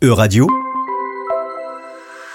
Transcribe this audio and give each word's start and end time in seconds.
E-Radio, 0.00 0.46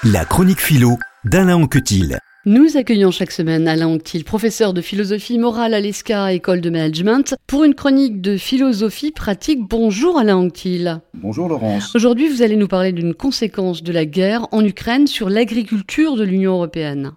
la 0.04 0.26
chronique 0.26 0.60
philo 0.60 0.98
d'Alain 1.24 1.56
Anquetil. 1.56 2.18
Nous 2.46 2.76
accueillons 2.76 3.12
chaque 3.12 3.32
semaine 3.32 3.70
Alain 3.70 3.88
Anctil, 3.88 4.26
professeur 4.26 4.74
de 4.74 4.82
philosophie 4.82 5.38
morale 5.38 5.74
à 5.74 5.80
l'ESCA, 5.80 6.34
école 6.34 6.60
de 6.60 6.70
management, 6.70 7.36
pour 7.48 7.64
une 7.64 7.74
chronique 7.74 8.20
de 8.20 8.36
philosophie 8.36 9.12
pratique. 9.12 9.60
Bonjour 9.62 10.20
Alain 10.20 10.36
Anctil. 10.36 11.00
Bonjour 11.14 11.48
Laurence. 11.48 11.96
Aujourd'hui, 11.96 12.28
vous 12.28 12.42
allez 12.42 12.58
nous 12.58 12.68
parler 12.68 12.92
d'une 12.92 13.14
conséquence 13.14 13.82
de 13.82 13.94
la 13.94 14.04
guerre 14.04 14.46
en 14.52 14.66
Ukraine 14.66 15.08
sur 15.08 15.30
l'agriculture 15.30 16.18
de 16.18 16.26
l'Union 16.26 16.56
européenne. 16.56 17.14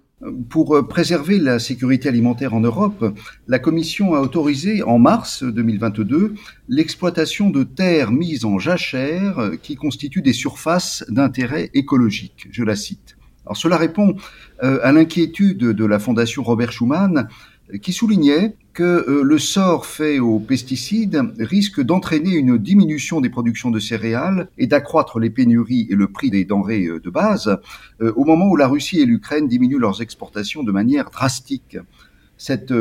Pour 0.49 0.89
préserver 0.89 1.39
la 1.39 1.59
sécurité 1.59 2.09
alimentaire 2.09 2.55
en 2.55 2.61
Europe, 2.61 3.15
la 3.49 3.59
Commission 3.59 4.15
a 4.15 4.21
autorisé 4.21 4.83
en 4.83 4.99
mars 4.99 5.45
2022 5.45 6.33
l'exploitation 6.71 7.51
de 7.51 7.65
terres 7.65 8.13
mises 8.13 8.47
en 8.47 8.59
jachère 8.59 9.51
qui 9.63 9.77
constituent 9.77 10.23
des 10.23 10.33
surfaces 10.33 11.05
d'intérêt 11.11 11.71
écologique. 11.75 12.49
Je 12.51 12.65
la 12.65 12.77
cite. 12.77 13.19
Alors 13.45 13.59
cela 13.59 13.77
répond 13.77 14.17
euh, 14.63 14.81
à 14.83 14.91
l'inquiétude 14.91 15.59
de 15.59 15.85
la 15.85 15.99
Fondation 15.99 16.43
Robert 16.43 16.73
Schuman 16.73 17.29
qui 17.83 17.93
soulignait 17.93 18.55
que 18.73 18.83
euh, 18.83 19.23
le 19.23 19.39
sort 19.39 19.87
fait 19.87 20.19
aux 20.19 20.39
pesticides 20.39 21.21
risque 21.39 21.81
d'entraîner 21.81 22.35
une 22.35 22.59
diminution 22.59 23.21
des 23.21 23.31
productions 23.31 23.71
de 23.71 23.81
céréales 23.81 24.49
et 24.59 24.67
d'accroître 24.67 25.19
les 25.19 25.31
pénuries 25.31 25.87
et 25.91 25.95
le 25.95 26.07
prix 26.09 26.31
des 26.31 26.45
denrées 26.45 26.87
euh, 26.87 27.01
de 27.01 27.11
base 27.11 27.59
au 28.01 28.25
moment 28.25 28.47
où 28.47 28.57
la 28.57 28.69
Russie 28.69 29.01
et 29.01 29.07
l'Ukraine 29.07 29.49
diminuent 29.49 29.79
leurs 29.79 30.03
exportations 30.03 30.63
de 30.63 30.71
manière 30.71 31.11
drastique. 31.11 31.79
Cette 32.37 32.75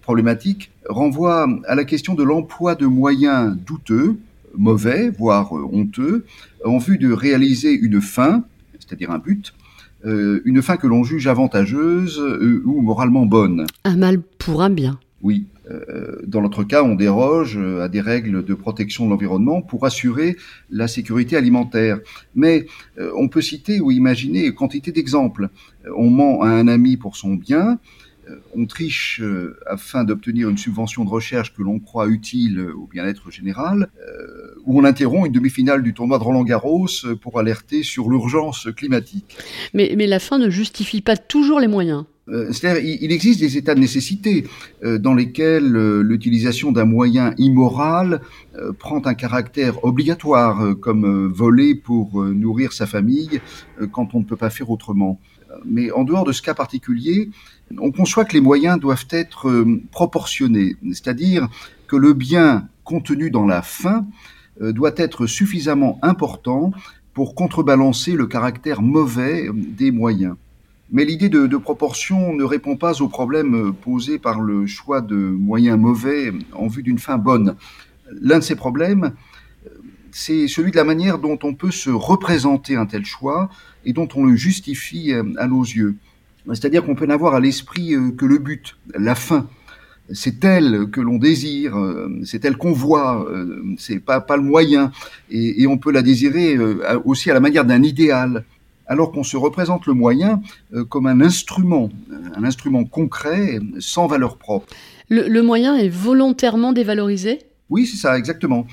problématique 0.00 0.72
renvoie 0.88 1.46
à 1.66 1.74
la 1.74 1.84
question 1.84 2.14
de 2.14 2.22
l'emploi 2.22 2.74
de 2.74 2.86
moyens 2.86 3.54
douteux, 3.54 4.16
mauvais, 4.56 5.10
voire 5.10 5.52
honteux, 5.52 6.24
en 6.64 6.78
vue 6.78 6.96
de 6.96 7.12
réaliser 7.12 7.72
une 7.72 8.00
fin, 8.00 8.44
c'est-à-dire 8.78 9.10
un 9.10 9.18
but, 9.18 9.52
euh, 10.04 10.42
une 10.44 10.60
fin 10.60 10.76
que 10.76 10.86
l'on 10.86 11.02
juge 11.02 11.26
avantageuse 11.26 12.20
euh, 12.20 12.62
ou 12.64 12.82
moralement 12.82 13.24
bonne. 13.24 13.66
Un 13.84 13.96
mal 13.96 14.20
pour 14.20 14.62
un 14.62 14.70
bien. 14.70 14.98
Oui. 15.22 15.46
Euh, 15.70 16.20
dans 16.26 16.42
notre 16.42 16.62
cas, 16.62 16.82
on 16.82 16.94
déroge 16.94 17.56
à 17.56 17.88
des 17.88 18.02
règles 18.02 18.44
de 18.44 18.52
protection 18.52 19.06
de 19.06 19.10
l'environnement 19.10 19.62
pour 19.62 19.86
assurer 19.86 20.36
la 20.68 20.88
sécurité 20.88 21.38
alimentaire. 21.38 22.00
Mais 22.34 22.66
on 23.16 23.28
peut 23.28 23.40
citer 23.40 23.80
ou 23.80 23.90
imaginer 23.90 24.52
quantité 24.52 24.92
d'exemples. 24.92 25.48
On 25.96 26.10
ment 26.10 26.42
à 26.42 26.48
un 26.48 26.68
ami 26.68 26.98
pour 26.98 27.16
son 27.16 27.34
bien, 27.34 27.78
on 28.54 28.66
triche 28.66 29.22
afin 29.66 30.04
d'obtenir 30.04 30.50
une 30.50 30.58
subvention 30.58 31.06
de 31.06 31.10
recherche 31.10 31.54
que 31.54 31.62
l'on 31.62 31.78
croit 31.78 32.08
utile 32.08 32.60
au 32.60 32.86
bien-être 32.86 33.30
général, 33.30 33.88
euh, 34.66 34.70
ou 34.70 34.80
on 34.80 34.84
interrompt 34.84 35.26
une 35.26 35.32
demi-finale 35.32 35.82
du 35.82 35.94
tournoi 35.94 36.18
de 36.18 36.24
Roland 36.24 36.44
Garros 36.44 36.88
pour 37.20 37.38
alerter 37.38 37.82
sur 37.82 38.10
l'urgence 38.10 38.68
climatique. 38.76 39.36
Mais, 39.72 39.94
la 39.94 40.18
fin 40.18 40.38
ne 40.38 40.50
justifie 40.50 41.00
pas 41.00 41.16
toujours 41.16 41.60
les 41.60 41.68
moyens. 41.68 42.04
C'est-à-dire, 42.26 42.82
il 42.82 43.12
existe 43.12 43.40
des 43.40 43.58
états 43.58 43.74
de 43.74 43.80
nécessité 43.80 44.46
dans 44.82 45.12
lesquels 45.12 45.70
l'utilisation 46.00 46.72
d'un 46.72 46.86
moyen 46.86 47.34
immoral 47.36 48.22
prend 48.78 49.04
un 49.04 49.12
caractère 49.12 49.84
obligatoire, 49.84 50.74
comme 50.80 51.30
voler 51.30 51.74
pour 51.74 52.22
nourrir 52.22 52.72
sa 52.72 52.86
famille 52.86 53.40
quand 53.92 54.14
on 54.14 54.20
ne 54.20 54.24
peut 54.24 54.36
pas 54.36 54.48
faire 54.48 54.70
autrement. 54.70 55.20
Mais 55.64 55.90
en 55.90 56.04
dehors 56.04 56.24
de 56.24 56.32
ce 56.32 56.42
cas 56.42 56.54
particulier, 56.54 57.30
on 57.78 57.92
conçoit 57.92 58.24
que 58.24 58.34
les 58.34 58.40
moyens 58.40 58.78
doivent 58.78 59.06
être 59.10 59.48
euh, 59.48 59.80
proportionnés, 59.90 60.76
c'est-à-dire 60.82 61.48
que 61.86 61.96
le 61.96 62.12
bien 62.12 62.68
contenu 62.84 63.30
dans 63.30 63.46
la 63.46 63.62
fin 63.62 63.98
euh, 63.98 64.00
doit 64.60 64.94
être 64.96 65.26
suffisamment 65.26 65.98
important 66.02 66.72
pour 67.14 67.34
contrebalancer 67.34 68.12
le 68.12 68.26
caractère 68.26 68.82
mauvais 68.82 69.48
euh, 69.48 69.52
des 69.54 69.90
moyens. 69.90 70.34
Mais 70.90 71.04
l'idée 71.04 71.28
de, 71.28 71.56
proportion 71.56 72.34
ne 72.34 72.44
répond 72.44 72.76
pas 72.76 73.00
au 73.00 73.08
problème 73.08 73.72
posé 73.72 74.18
par 74.18 74.40
le 74.40 74.66
choix 74.66 75.00
de 75.00 75.16
moyens 75.16 75.78
mauvais 75.78 76.32
en 76.52 76.68
vue 76.68 76.82
d'une 76.82 76.98
fin 76.98 77.16
bonne. 77.16 77.56
L'un 78.20 78.38
de 78.38 78.44
ces 78.44 78.54
problèmes, 78.54 79.12
c'est 80.12 80.46
celui 80.46 80.70
de 80.70 80.76
la 80.76 80.84
manière 80.84 81.18
dont 81.18 81.38
on 81.42 81.54
peut 81.54 81.70
se 81.70 81.90
représenter 81.90 82.76
un 82.76 82.86
tel 82.86 83.04
choix 83.04 83.48
et 83.86 83.92
dont 83.92 84.08
on 84.14 84.24
le 84.24 84.36
justifie 84.36 85.12
à 85.38 85.48
nos 85.48 85.62
yeux. 85.62 85.96
C'est-à-dire 86.48 86.84
qu'on 86.84 86.94
peut 86.94 87.06
n'avoir 87.06 87.34
à 87.34 87.40
l'esprit 87.40 87.94
euh, 87.94 88.10
que 88.10 88.26
le 88.26 88.38
but, 88.38 88.76
la 88.94 89.14
fin. 89.14 89.48
C'est 90.12 90.44
elle 90.44 90.86
que 90.92 91.00
l'on 91.00 91.16
désire, 91.16 91.76
euh, 91.76 92.20
c'est 92.24 92.44
elle 92.44 92.56
qu'on 92.56 92.72
voit, 92.72 93.26
euh, 93.30 93.62
c'est 93.78 94.00
pas 94.00 94.20
pas 94.20 94.36
le 94.36 94.42
moyen, 94.42 94.92
et, 95.30 95.66
on 95.66 95.78
peut 95.78 95.92
la 95.92 96.02
désirer 96.02 96.58
aussi 97.04 97.30
à 97.30 97.34
la 97.34 97.40
manière 97.40 97.64
d'un 97.64 97.82
idéal, 97.82 98.44
alors 98.86 99.12
qu'on 99.12 99.24
se 99.24 99.36
représente 99.36 99.86
le 99.86 99.94
moyen 99.94 100.42
comme 100.90 101.06
un 101.06 101.22
instrument, 101.22 101.88
un 102.36 102.44
instrument 102.44 102.84
concret, 102.84 103.60
sans 103.78 104.06
valeur 104.06 104.36
propre. 104.36 104.66
le 105.08 105.40
moyen 105.40 105.74
est 105.76 105.88
volontairement 105.88 106.72
dévalorisé? 106.72 107.38
Oui, 107.70 107.86
c'est 107.86 107.96
ça, 107.96 108.18
exactement. 108.18 108.66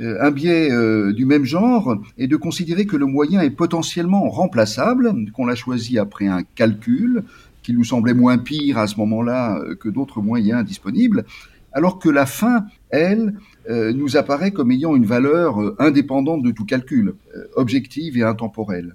Euh, 0.00 0.16
un 0.20 0.30
biais 0.32 0.72
euh, 0.72 1.12
du 1.12 1.24
même 1.24 1.44
genre 1.44 1.96
est 2.18 2.26
de 2.26 2.36
considérer 2.36 2.84
que 2.84 2.96
le 2.96 3.06
moyen 3.06 3.40
est 3.40 3.50
potentiellement 3.50 4.28
remplaçable, 4.28 5.30
qu'on 5.32 5.46
l'a 5.46 5.54
choisi 5.54 5.98
après 5.98 6.26
un 6.26 6.42
calcul 6.42 7.22
qui 7.64 7.72
nous 7.72 7.82
semblait 7.82 8.14
moins 8.14 8.38
pire 8.38 8.78
à 8.78 8.86
ce 8.86 8.96
moment-là 8.98 9.58
euh, 9.58 9.74
que 9.74 9.88
d'autres 9.88 10.22
moyens 10.22 10.64
disponibles, 10.64 11.24
alors 11.72 11.98
que 11.98 12.08
la 12.08 12.24
fin, 12.24 12.66
elle, 12.90 13.34
nous 13.68 14.16
apparaît 14.16 14.52
comme 14.52 14.70
ayant 14.70 14.94
une 14.94 15.06
valeur 15.06 15.58
indépendante 15.80 16.40
de 16.44 16.52
tout 16.52 16.64
calcul, 16.64 17.14
objective 17.56 18.16
et 18.16 18.22
intemporelle. 18.22 18.94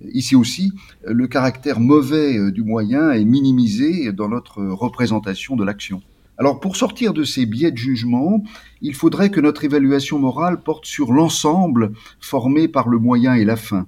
Ici 0.00 0.34
aussi, 0.34 0.72
le 1.06 1.26
caractère 1.26 1.80
mauvais 1.80 2.50
du 2.50 2.62
moyen 2.62 3.10
est 3.10 3.26
minimisé 3.26 4.10
dans 4.10 4.30
notre 4.30 4.62
représentation 4.64 5.54
de 5.54 5.64
l'action. 5.64 6.00
Alors 6.36 6.58
pour 6.58 6.76
sortir 6.76 7.12
de 7.12 7.22
ces 7.22 7.46
biais 7.46 7.70
de 7.70 7.76
jugement, 7.76 8.42
il 8.82 8.94
faudrait 8.94 9.30
que 9.30 9.40
notre 9.40 9.64
évaluation 9.64 10.18
morale 10.18 10.62
porte 10.62 10.84
sur 10.84 11.12
l'ensemble 11.12 11.92
formé 12.20 12.66
par 12.66 12.88
le 12.88 12.98
moyen 12.98 13.34
et 13.34 13.44
la 13.44 13.56
fin. 13.56 13.86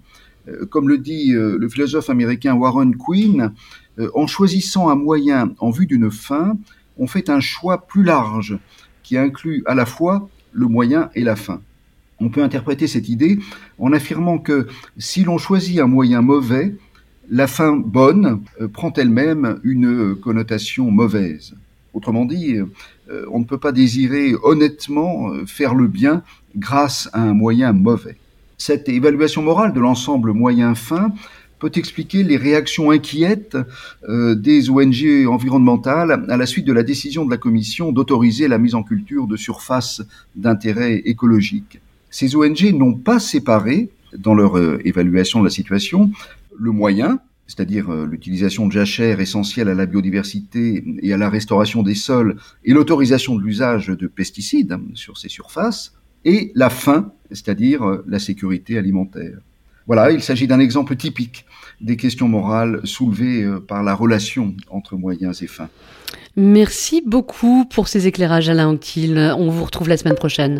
Euh, 0.48 0.64
comme 0.66 0.88
le 0.88 0.98
dit 0.98 1.32
euh, 1.32 1.58
le 1.58 1.68
philosophe 1.68 2.08
américain 2.08 2.54
Warren 2.54 2.96
Quinn, 2.96 3.42
euh, 3.42 3.48
en 4.14 4.26
choisissant 4.26 4.88
un 4.88 4.94
moyen 4.94 5.52
en 5.58 5.70
vue 5.70 5.86
d'une 5.86 6.10
fin, 6.10 6.56
on 6.98 7.06
fait 7.06 7.30
un 7.30 7.40
choix 7.40 7.86
plus 7.86 8.02
large 8.02 8.58
qui 9.02 9.16
inclut 9.16 9.62
à 9.66 9.74
la 9.74 9.86
fois 9.86 10.28
le 10.52 10.66
moyen 10.66 11.10
et 11.14 11.22
la 11.22 11.36
fin. 11.36 11.60
On 12.20 12.28
peut 12.28 12.42
interpréter 12.42 12.86
cette 12.86 13.08
idée 13.08 13.38
en 13.78 13.92
affirmant 13.92 14.38
que 14.38 14.66
si 14.98 15.24
l'on 15.24 15.38
choisit 15.38 15.80
un 15.80 15.86
moyen 15.86 16.22
mauvais, 16.22 16.74
la 17.30 17.46
fin 17.46 17.76
bonne 17.76 18.42
prend 18.72 18.92
elle-même 18.92 19.60
une 19.64 20.14
connotation 20.16 20.90
mauvaise. 20.90 21.54
Autrement 21.96 22.26
dit, 22.26 22.56
euh, 23.10 23.24
on 23.32 23.38
ne 23.38 23.44
peut 23.44 23.56
pas 23.56 23.72
désirer 23.72 24.34
honnêtement 24.42 25.32
euh, 25.32 25.46
faire 25.46 25.74
le 25.74 25.86
bien 25.86 26.22
grâce 26.54 27.08
à 27.14 27.22
un 27.22 27.32
moyen 27.32 27.72
mauvais. 27.72 28.18
Cette 28.58 28.90
évaluation 28.90 29.40
morale 29.40 29.72
de 29.72 29.80
l'ensemble 29.80 30.32
moyen-fin 30.32 31.12
peut 31.58 31.72
expliquer 31.74 32.22
les 32.22 32.36
réactions 32.36 32.90
inquiètes 32.90 33.56
euh, 34.08 34.34
des 34.34 34.70
ONG 34.70 35.26
environnementales 35.28 36.26
à 36.28 36.36
la 36.36 36.46
suite 36.46 36.66
de 36.66 36.72
la 36.72 36.82
décision 36.82 37.24
de 37.24 37.30
la 37.30 37.38
Commission 37.38 37.92
d'autoriser 37.92 38.48
la 38.48 38.58
mise 38.58 38.74
en 38.74 38.82
culture 38.82 39.26
de 39.26 39.36
surfaces 39.36 40.02
d'intérêt 40.34 40.96
écologique. 41.04 41.80
Ces 42.10 42.36
ONG 42.36 42.72
n'ont 42.72 42.94
pas 42.94 43.18
séparé, 43.18 43.90
dans 44.16 44.34
leur 44.34 44.56
évaluation 44.86 45.40
de 45.40 45.44
la 45.44 45.50
situation, 45.50 46.10
le 46.58 46.70
moyen, 46.70 47.20
c'est-à-dire 47.46 47.90
euh, 47.90 48.06
l'utilisation 48.06 48.66
de 48.66 48.72
jachères 48.72 49.20
essentielles 49.20 49.68
à 49.68 49.74
la 49.74 49.86
biodiversité 49.86 50.84
et 51.02 51.12
à 51.12 51.16
la 51.16 51.30
restauration 51.30 51.82
des 51.82 51.94
sols, 51.94 52.36
et 52.64 52.72
l'autorisation 52.72 53.36
de 53.36 53.42
l'usage 53.42 53.88
de 53.88 54.06
pesticides 54.06 54.76
sur 54.94 55.16
ces 55.16 55.28
surfaces, 55.28 55.94
et 56.24 56.50
la 56.54 56.70
fin, 56.70 57.12
c'est-à-dire 57.30 57.84
euh, 57.84 58.04
la 58.08 58.18
sécurité 58.18 58.78
alimentaire. 58.78 59.38
Voilà, 59.86 60.10
il 60.10 60.22
s'agit 60.22 60.46
d'un 60.46 60.60
exemple 60.60 60.96
typique 60.96 61.44
des 61.80 61.96
questions 61.96 62.28
morales 62.28 62.80
soulevées 62.84 63.42
euh, 63.42 63.60
par 63.60 63.82
la 63.82 63.94
relation 63.94 64.54
entre 64.70 64.96
moyens 64.96 65.42
et 65.42 65.46
fins. 65.46 65.68
Merci 66.36 67.02
beaucoup 67.04 67.64
pour 67.66 67.88
ces 67.88 68.06
éclairages, 68.06 68.48
Alain 68.48 68.68
Anctil. 68.68 69.34
On 69.38 69.50
vous 69.50 69.64
retrouve 69.64 69.88
la 69.88 69.96
semaine 69.96 70.16
prochaine. 70.16 70.58